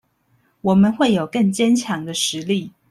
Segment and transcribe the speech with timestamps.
[0.61, 2.71] 我們會有更堅強的實力